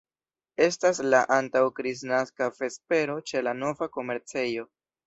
[0.67, 4.71] Estas la antaŭ-Kristnaska vespero ĉe la nova komercejo.